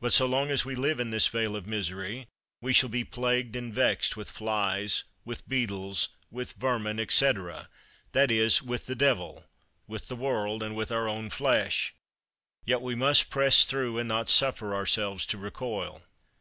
But 0.00 0.12
so 0.12 0.26
long 0.26 0.50
as 0.50 0.64
we 0.64 0.74
live 0.74 0.98
in 0.98 1.12
this 1.12 1.28
vale 1.28 1.54
of 1.54 1.68
misery, 1.68 2.26
we 2.60 2.72
shall 2.72 2.88
be 2.88 3.04
plagued 3.04 3.54
and 3.54 3.72
vexed 3.72 4.16
with 4.16 4.28
flies, 4.28 5.04
with 5.24 5.48
beetles, 5.48 6.08
and 6.32 6.36
with 6.36 6.54
vermin, 6.54 6.98
etc., 6.98 7.68
that 8.10 8.32
is, 8.32 8.60
with 8.60 8.86
the 8.86 8.96
devil, 8.96 9.44
with 9.86 10.08
the 10.08 10.16
world, 10.16 10.64
and 10.64 10.74
with 10.74 10.90
our 10.90 11.08
own 11.08 11.30
flesh; 11.30 11.94
yet 12.64 12.82
we 12.82 12.96
must 12.96 13.30
press 13.30 13.64
through, 13.64 13.98
and 14.00 14.08
not 14.08 14.28
suffer 14.28 14.74
ourselves 14.74 15.24
to 15.26 15.38
recoil. 15.38 16.02